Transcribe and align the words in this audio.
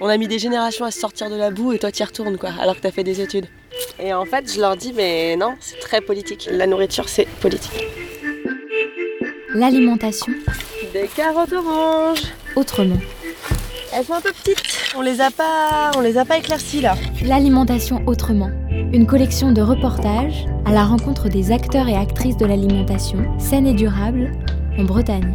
On 0.00 0.06
a 0.06 0.16
mis 0.16 0.28
des 0.28 0.38
générations 0.38 0.84
à 0.84 0.92
se 0.92 1.00
sortir 1.00 1.28
de 1.28 1.34
la 1.34 1.50
boue 1.50 1.72
et 1.72 1.78
toi 1.78 1.90
t'y 1.90 2.04
retournes 2.04 2.38
quoi, 2.38 2.50
alors 2.60 2.76
que 2.76 2.80
t'as 2.80 2.92
fait 2.92 3.02
des 3.02 3.20
études. 3.20 3.46
Et 3.98 4.14
en 4.14 4.24
fait, 4.24 4.52
je 4.52 4.60
leur 4.60 4.76
dis, 4.76 4.92
mais 4.94 5.34
non, 5.36 5.56
c'est 5.58 5.80
très 5.80 6.00
politique. 6.00 6.48
La 6.52 6.68
nourriture, 6.68 7.08
c'est 7.08 7.26
politique. 7.40 7.84
L'alimentation. 9.54 10.32
Des 10.92 11.08
carottes 11.08 11.52
oranges. 11.52 12.22
Autrement. 12.54 12.98
Elles 13.92 14.04
sont 14.04 14.14
un 14.14 14.20
peu 14.20 14.32
petites. 14.32 14.62
On 14.96 15.00
les 15.00 15.20
a 15.20 15.32
pas, 15.32 15.90
on 15.96 16.00
les 16.00 16.16
a 16.16 16.24
pas 16.24 16.38
éclaircies 16.38 16.80
là. 16.80 16.94
L'alimentation 17.24 18.02
autrement. 18.06 18.50
Une 18.70 19.06
collection 19.06 19.50
de 19.50 19.62
reportages 19.62 20.46
à 20.64 20.70
la 20.72 20.84
rencontre 20.84 21.28
des 21.28 21.50
acteurs 21.50 21.88
et 21.88 21.96
actrices 21.96 22.36
de 22.36 22.46
l'alimentation 22.46 23.26
saine 23.38 23.66
et 23.66 23.74
durable 23.74 24.30
en 24.78 24.84
Bretagne. 24.84 25.34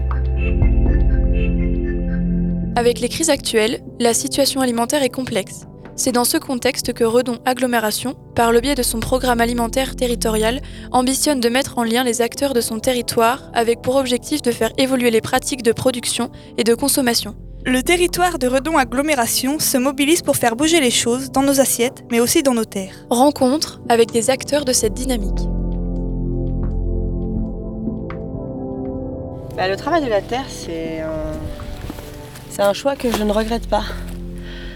Avec 2.76 3.00
les 3.00 3.10
crises 3.10 3.30
actuelles, 3.30 3.82
la 4.00 4.16
situation 4.16 4.60
alimentaire 4.62 5.04
est 5.04 5.10
complexe. 5.10 5.68
C'est 5.96 6.12
dans 6.12 6.24
ce 6.24 6.38
contexte 6.38 6.92
que 6.94 7.04
Redon 7.04 7.38
Agglomération, 7.46 8.16
par 8.36 8.52
le 8.52 8.62
biais 8.62 8.74
de 8.74 8.82
son 8.82 9.00
programme 9.00 9.42
alimentaire 9.42 9.96
territorial, 9.96 10.60
ambitionne 10.92 11.40
de 11.40 11.50
mettre 11.50 11.78
en 11.78 11.84
lien 11.84 12.04
les 12.04 12.24
acteurs 12.24 12.56
de 12.56 12.62
son 12.62 12.80
territoire 12.80 13.52
avec 13.54 13.84
pour 13.84 13.98
objectif 13.98 14.42
de 14.42 14.52
faire 14.52 14.72
évoluer 14.80 15.12
les 15.12 15.22
pratiques 15.22 15.62
de 15.62 15.72
production 15.72 16.32
et 16.58 16.64
de 16.64 16.74
consommation. 16.74 17.36
Le 17.64 17.84
territoire 17.84 18.40
de 18.40 18.48
Redon 18.48 18.76
Agglomération 18.76 19.60
se 19.60 19.78
mobilise 19.78 20.24
pour 20.24 20.36
faire 20.36 20.56
bouger 20.56 20.82
les 20.82 20.90
choses 20.90 21.30
dans 21.30 21.44
nos 21.44 21.62
assiettes, 21.62 22.04
mais 22.12 22.20
aussi 22.20 22.42
dans 22.42 22.56
nos 22.56 22.66
terres. 22.66 23.06
Rencontre 23.12 23.82
avec 23.88 24.12
des 24.12 24.32
acteurs 24.32 24.66
de 24.66 24.74
cette 24.74 24.96
dynamique. 24.96 25.48
Bah, 29.56 29.68
le 29.68 29.76
travail 29.76 30.04
de 30.04 30.10
la 30.10 30.22
terre, 30.22 30.46
c'est 30.50 31.02
un... 31.02 31.53
c'est 32.54 32.62
un 32.62 32.74
choix 32.74 32.96
que 32.96 33.12
je 33.12 33.24
ne 33.24 33.32
regrette 33.32 33.68
pas. 33.68 33.84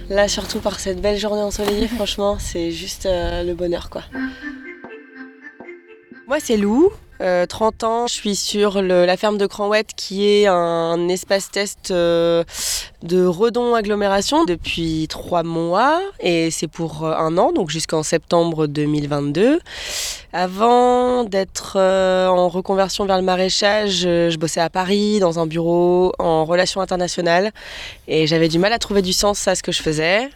Là, 0.09 0.27
surtout 0.27 0.59
par 0.59 0.79
cette 0.79 0.99
belle 0.99 1.19
journée 1.19 1.43
ensoleillée, 1.43 1.87
franchement, 1.95 2.37
c'est 2.39 2.71
juste 2.71 3.05
euh, 3.05 3.43
le 3.43 3.53
bonheur, 3.53 3.91
quoi. 3.91 4.01
Moi, 6.27 6.39
c'est 6.39 6.57
Lou, 6.57 6.89
euh, 7.21 7.45
30 7.45 7.83
ans. 7.83 8.07
Je 8.07 8.13
suis 8.13 8.35
sur 8.35 8.81
la 8.81 9.17
ferme 9.17 9.37
de 9.37 9.45
Cranouette, 9.45 9.91
qui 9.95 10.27
est 10.27 10.47
un 10.47 11.07
espace 11.07 11.51
test 11.51 11.91
euh, 11.91 12.43
de 13.03 13.25
Redon 13.25 13.75
Agglomération 13.75 14.45
depuis 14.45 15.07
trois 15.09 15.43
mois. 15.43 16.01
Et 16.19 16.51
c'est 16.51 16.67
pour 16.67 17.05
euh, 17.05 17.13
un 17.13 17.37
an, 17.37 17.51
donc 17.51 17.69
jusqu'en 17.69 18.03
septembre 18.03 18.67
2022. 18.67 19.59
Avant 20.33 21.23
d'être 21.23 21.73
euh, 21.77 22.27
en 22.27 22.49
reconversion 22.49 23.05
vers 23.05 23.17
le 23.17 23.23
maraîchage, 23.23 24.03
euh, 24.05 24.29
je 24.29 24.37
bossais 24.37 24.61
à 24.61 24.69
Paris 24.69 25.19
dans 25.19 25.39
un 25.39 25.45
bureau 25.45 26.13
en 26.19 26.45
relations 26.45 26.81
internationales 26.81 27.51
et 28.07 28.27
j'avais 28.27 28.47
du 28.47 28.59
mal 28.59 28.73
à 28.73 28.79
trouver 28.79 29.01
du 29.01 29.13
sens 29.13 29.47
à 29.47 29.55
ce 29.55 29.63
que 29.63 29.71
je 29.71 29.81
faisais. 29.81 30.29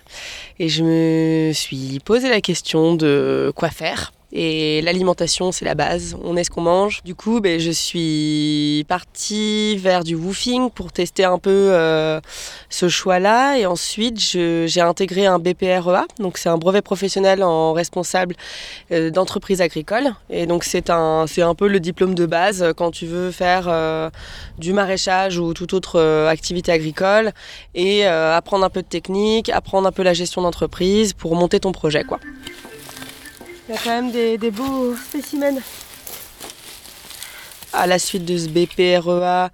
Et 0.60 0.70
je 0.70 0.84
me 0.84 1.52
suis 1.54 2.00
posé 2.06 2.30
la 2.30 2.42
question 2.42 2.96
de 2.96 3.52
quoi 3.56 3.70
faire. 3.70 4.12
Et 4.34 4.82
l'alimentation, 4.82 5.52
c'est 5.52 5.66
la 5.66 5.76
base. 5.76 6.16
On 6.24 6.38
est 6.38 6.46
ce 6.46 6.50
qu'on 6.50 6.62
mange. 6.62 7.02
Du 7.04 7.16
coup, 7.16 7.42
ben, 7.42 7.60
je 7.60 7.72
suis 7.72 8.86
partie 8.88 9.76
vers 9.78 10.04
du 10.04 10.16
woofing 10.16 10.70
pour 10.70 10.94
tester 10.94 11.26
un 11.26 11.38
peu 11.38 11.50
euh, 11.50 12.22
ce 12.70 12.88
choix-là. 12.88 13.58
Et 13.58 13.66
ensuite, 13.66 14.20
j'ai 14.20 14.82
intégré 14.82 15.26
un 15.26 15.38
BPREA. 15.38 16.06
Donc, 16.20 16.38
c'est 16.38 16.48
un 16.48 16.58
brevet 16.58 16.82
professionnel 16.82 17.44
en 17.44 17.74
responsable 17.74 18.36
euh, 18.92 19.10
d'entreprise 19.10 19.60
agricole. 19.60 20.14
Et 20.30 20.46
donc, 20.46 20.64
c'est 20.64 20.90
un, 20.90 21.26
un 21.26 21.56
peu 21.56 21.68
le 21.68 21.82
diplôme 21.82 22.16
de 22.16 22.26
base 22.26 22.64
euh, 22.64 22.72
quand 22.74 22.92
tu 22.92 23.06
veux 23.06 23.32
faire 23.32 24.12
du 24.58 24.74
maraîchage 24.74 25.38
ou 25.38 25.54
toute 25.54 25.74
autre 25.74 26.00
activité 26.30 26.72
agricole 26.72 27.32
et 27.76 28.06
apprendre 28.06 28.66
un 28.66 28.70
peu 28.70 28.82
de 28.82 28.88
technique, 28.88 29.50
apprendre 29.50 29.88
un 29.88 29.92
peu 29.92 30.04
la 30.04 30.14
gestion 30.14 30.42
d'entreprise 30.42 31.14
pour 31.14 31.36
monter 31.36 31.60
ton 31.60 31.72
projet, 31.72 32.04
quoi. 32.04 32.20
Il 33.72 33.76
y 33.76 33.78
a 33.78 33.82
quand 33.86 34.02
même 34.02 34.12
des, 34.12 34.52
beaux 34.52 34.94
spécimens. 34.98 35.62
À 37.72 37.88
la 37.88 38.00
suite 38.00 38.26
de 38.26 38.38
ce 38.38 38.50
BPREA, 38.50 39.50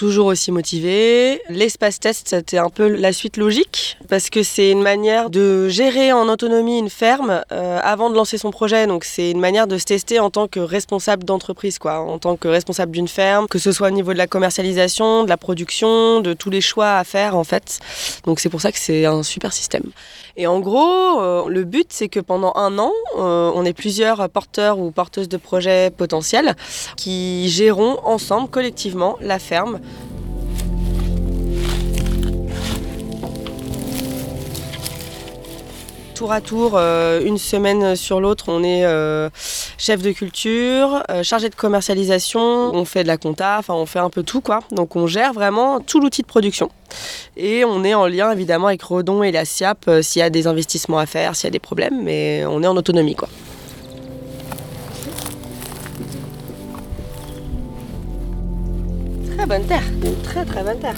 toujours 0.00 0.28
aussi 0.28 0.50
motivé. 0.50 1.42
L'espace 1.50 2.00
test, 2.00 2.28
c'était 2.28 2.56
un 2.56 2.70
peu 2.70 2.88
la 2.88 3.12
suite 3.12 3.36
logique 3.36 3.98
parce 4.08 4.30
que 4.30 4.42
c'est 4.42 4.70
une 4.70 4.80
manière 4.80 5.28
de 5.28 5.68
gérer 5.68 6.10
en 6.10 6.26
autonomie 6.30 6.78
une 6.78 6.88
ferme 6.88 7.42
euh, 7.52 7.78
avant 7.82 8.08
de 8.08 8.14
lancer 8.14 8.38
son 8.38 8.50
projet. 8.50 8.86
Donc 8.86 9.04
c'est 9.04 9.30
une 9.30 9.40
manière 9.40 9.66
de 9.66 9.76
se 9.76 9.84
tester 9.84 10.18
en 10.18 10.30
tant 10.30 10.48
que 10.48 10.58
responsable 10.58 11.24
d'entreprise, 11.24 11.78
quoi, 11.78 11.98
en 12.00 12.18
tant 12.18 12.36
que 12.36 12.48
responsable 12.48 12.92
d'une 12.92 13.08
ferme, 13.08 13.46
que 13.46 13.58
ce 13.58 13.72
soit 13.72 13.88
au 13.88 13.90
niveau 13.90 14.14
de 14.14 14.18
la 14.18 14.26
commercialisation, 14.26 15.24
de 15.24 15.28
la 15.28 15.36
production, 15.36 16.22
de 16.22 16.32
tous 16.32 16.48
les 16.48 16.62
choix 16.62 16.92
à 16.94 17.04
faire 17.04 17.36
en 17.36 17.44
fait. 17.44 17.78
Donc 18.24 18.40
c'est 18.40 18.48
pour 18.48 18.62
ça 18.62 18.72
que 18.72 18.78
c'est 18.78 19.04
un 19.04 19.22
super 19.22 19.52
système. 19.52 19.84
Et 20.38 20.46
en 20.46 20.60
gros, 20.60 21.20
euh, 21.20 21.44
le 21.48 21.64
but, 21.64 21.88
c'est 21.90 22.08
que 22.08 22.20
pendant 22.20 22.54
un 22.56 22.78
an, 22.78 22.92
euh, 23.18 23.52
on 23.54 23.66
est 23.66 23.74
plusieurs 23.74 24.30
porteurs 24.30 24.78
ou 24.78 24.90
porteuses 24.90 25.28
de 25.28 25.36
projets 25.36 25.90
potentiels 25.90 26.56
qui 26.96 27.50
géreront 27.50 27.98
ensemble, 28.04 28.48
collectivement, 28.48 29.18
la 29.20 29.38
ferme. 29.38 29.80
Tour 36.20 36.32
à 36.32 36.42
tour, 36.42 36.72
euh, 36.74 37.24
une 37.24 37.38
semaine 37.38 37.96
sur 37.96 38.20
l'autre, 38.20 38.44
on 38.48 38.62
est 38.62 38.84
euh, 38.84 39.30
chef 39.78 40.02
de 40.02 40.12
culture, 40.12 41.02
euh, 41.10 41.22
chargé 41.22 41.48
de 41.48 41.54
commercialisation, 41.54 42.42
on 42.42 42.84
fait 42.84 43.04
de 43.04 43.08
la 43.08 43.16
compta, 43.16 43.56
enfin 43.58 43.72
on 43.72 43.86
fait 43.86 44.00
un 44.00 44.10
peu 44.10 44.22
tout 44.22 44.42
quoi. 44.42 44.58
Donc 44.70 44.96
on 44.96 45.06
gère 45.06 45.32
vraiment 45.32 45.80
tout 45.80 45.98
l'outil 45.98 46.20
de 46.20 46.26
production. 46.26 46.70
Et 47.38 47.64
on 47.64 47.84
est 47.84 47.94
en 47.94 48.06
lien 48.06 48.30
évidemment 48.32 48.66
avec 48.66 48.82
Redon 48.82 49.22
et 49.22 49.32
la 49.32 49.46
SIAP 49.46 49.90
s'il 50.02 50.20
y 50.20 50.22
a 50.22 50.28
des 50.28 50.46
investissements 50.46 50.98
à 50.98 51.06
faire, 51.06 51.34
s'il 51.34 51.44
y 51.44 51.48
a 51.48 51.52
des 51.52 51.58
problèmes, 51.58 52.02
mais 52.02 52.44
on 52.46 52.62
est 52.62 52.66
en 52.66 52.76
autonomie 52.76 53.14
quoi. 53.14 53.30
Très 59.34 59.46
bonne 59.46 59.64
terre, 59.64 59.84
très 60.22 60.44
très 60.44 60.62
bonne 60.62 60.80
terre. 60.80 60.96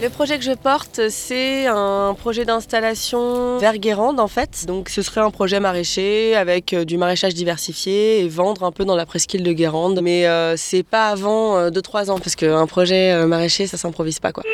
Le 0.00 0.10
projet 0.10 0.38
que 0.38 0.44
je 0.44 0.52
porte, 0.52 1.00
c'est 1.08 1.66
un 1.66 2.14
projet 2.16 2.44
d'installation 2.44 3.58
vers 3.58 3.78
Guérande 3.78 4.20
en 4.20 4.28
fait. 4.28 4.64
Donc 4.64 4.90
ce 4.90 5.02
serait 5.02 5.20
un 5.20 5.32
projet 5.32 5.58
maraîcher 5.58 6.36
avec 6.36 6.72
euh, 6.72 6.84
du 6.84 6.96
maraîchage 6.98 7.34
diversifié 7.34 8.20
et 8.20 8.28
vendre 8.28 8.62
un 8.62 8.70
peu 8.70 8.84
dans 8.84 8.94
la 8.94 9.06
presqu'île 9.06 9.42
de 9.42 9.52
Guérande. 9.52 9.98
Mais 10.00 10.28
euh, 10.28 10.56
c'est 10.56 10.84
pas 10.84 11.08
avant 11.08 11.68
2-3 11.68 12.10
ans 12.12 12.18
parce 12.20 12.36
qu'un 12.36 12.66
projet 12.68 13.10
euh, 13.12 13.26
maraîcher 13.26 13.66
ça 13.66 13.76
s'improvise 13.76 14.20
pas 14.20 14.30
quoi. 14.30 14.44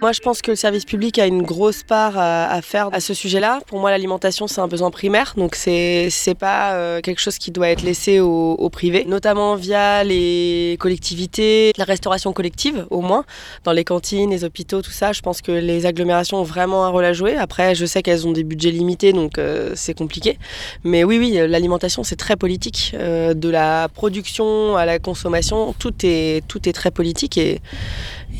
Moi, 0.00 0.12
je 0.12 0.20
pense 0.20 0.42
que 0.42 0.52
le 0.52 0.56
service 0.56 0.84
public 0.84 1.18
a 1.18 1.26
une 1.26 1.42
grosse 1.42 1.82
part 1.82 2.16
à, 2.16 2.62
faire 2.62 2.88
à 2.92 3.00
ce 3.00 3.14
sujet-là. 3.14 3.58
Pour 3.66 3.80
moi, 3.80 3.90
l'alimentation, 3.90 4.46
c'est 4.46 4.60
un 4.60 4.68
besoin 4.68 4.92
primaire, 4.92 5.34
donc 5.36 5.56
c'est 5.56 6.08
c'est 6.08 6.36
pas 6.36 6.74
euh, 6.74 7.00
quelque 7.00 7.18
chose 7.20 7.36
qui 7.36 7.50
doit 7.50 7.68
être 7.68 7.82
laissé 7.82 8.20
au, 8.20 8.52
au 8.52 8.70
privé, 8.70 9.04
notamment 9.06 9.56
via 9.56 10.04
les 10.04 10.76
collectivités, 10.78 11.72
la 11.76 11.84
restauration 11.84 12.32
collective, 12.32 12.86
au 12.90 13.00
moins, 13.00 13.24
dans 13.64 13.72
les 13.72 13.82
cantines, 13.82 14.30
les 14.30 14.44
hôpitaux, 14.44 14.82
tout 14.82 14.92
ça. 14.92 15.12
Je 15.12 15.20
pense 15.20 15.42
que 15.42 15.50
les 15.50 15.84
agglomérations 15.84 16.38
ont 16.38 16.44
vraiment 16.44 16.84
un 16.84 16.90
rôle 16.90 17.04
à 17.04 17.12
jouer. 17.12 17.36
Après, 17.36 17.74
je 17.74 17.84
sais 17.84 18.00
qu'elles 18.00 18.24
ont 18.24 18.32
des 18.32 18.44
budgets 18.44 18.70
limités, 18.70 19.12
donc 19.12 19.36
euh, 19.38 19.72
c'est 19.74 19.94
compliqué. 19.94 20.38
Mais 20.84 21.02
oui, 21.02 21.18
oui, 21.18 21.40
l'alimentation, 21.48 22.04
c'est 22.04 22.14
très 22.14 22.36
politique. 22.36 22.92
Euh, 22.94 23.34
de 23.34 23.48
la 23.48 23.88
production 23.88 24.76
à 24.76 24.86
la 24.86 25.00
consommation, 25.00 25.74
tout 25.76 25.94
est, 26.04 26.46
tout 26.46 26.68
est 26.68 26.72
très 26.72 26.92
politique 26.92 27.36
et 27.36 27.60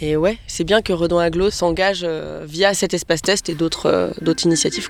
et 0.01 0.17
ouais, 0.17 0.39
c'est 0.47 0.65
bien 0.65 0.81
que 0.81 0.93
Redon 0.93 1.19
Aglo 1.19 1.51
s'engage 1.51 2.03
euh, 2.05 2.45
via 2.47 2.73
cet 2.75 2.95
espace 2.95 3.23
test 3.23 3.49
et 3.49 3.55
d'autres 3.55 3.87
euh, 3.87 4.35
initiatives. 4.45 4.89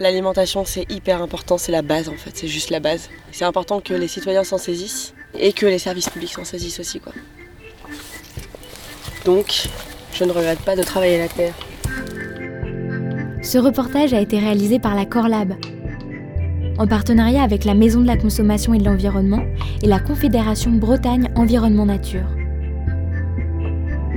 L'alimentation, 0.00 0.64
c'est 0.64 0.90
hyper 0.90 1.22
important, 1.22 1.58
c'est 1.58 1.72
la 1.72 1.82
base 1.82 2.08
en 2.08 2.16
fait, 2.16 2.30
c'est 2.34 2.48
juste 2.48 2.70
la 2.70 2.80
base. 2.80 3.10
C'est 3.32 3.44
important 3.44 3.80
que 3.80 3.94
les 3.94 4.08
citoyens 4.08 4.44
s'en 4.44 4.58
saisissent 4.58 5.14
et 5.38 5.52
que 5.52 5.66
les 5.66 5.78
services 5.78 6.08
publics 6.08 6.32
s'en 6.32 6.44
saisissent 6.44 6.80
aussi. 6.80 7.00
Donc, 9.24 9.68
je 10.12 10.24
ne 10.24 10.32
regrette 10.32 10.60
pas 10.60 10.76
de 10.76 10.82
travailler 10.82 11.18
la 11.18 11.28
terre. 11.28 11.54
Ce 13.42 13.58
reportage 13.58 14.14
a 14.14 14.20
été 14.20 14.38
réalisé 14.38 14.78
par 14.78 14.94
la 14.94 15.04
Corlab, 15.04 15.54
en 16.78 16.86
partenariat 16.86 17.42
avec 17.42 17.64
la 17.64 17.74
Maison 17.74 18.00
de 18.00 18.06
la 18.06 18.16
Consommation 18.16 18.74
et 18.74 18.78
de 18.78 18.84
l'Environnement 18.84 19.44
et 19.82 19.86
la 19.86 20.00
Confédération 20.00 20.70
Bretagne 20.70 21.30
Environnement 21.36 21.86
Nature. 21.86 22.26